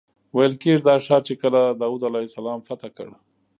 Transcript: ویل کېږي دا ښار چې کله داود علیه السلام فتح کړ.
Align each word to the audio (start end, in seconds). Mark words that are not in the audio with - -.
ویل 0.35 0.53
کېږي 0.63 0.81
دا 0.87 0.95
ښار 1.05 1.21
چې 1.27 1.33
کله 1.41 1.59
داود 1.81 2.01
علیه 2.09 2.27
السلام 2.29 2.59
فتح 2.67 2.89
کړ. 2.97 3.09